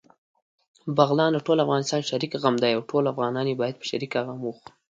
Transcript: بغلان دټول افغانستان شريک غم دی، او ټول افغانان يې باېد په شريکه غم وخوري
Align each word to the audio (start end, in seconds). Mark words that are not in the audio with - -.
بغلان 0.97 1.29
دټول 1.33 1.57
افغانستان 1.65 2.01
شريک 2.09 2.31
غم 2.41 2.55
دی، 2.63 2.71
او 2.75 2.81
ټول 2.89 3.03
افغانان 3.13 3.45
يې 3.47 3.55
باېد 3.61 3.75
په 3.79 3.85
شريکه 3.91 4.19
غم 4.27 4.39
وخوري 4.45 4.71